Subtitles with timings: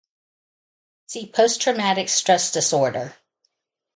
[1.05, 3.17] See post-traumatic stress disorder.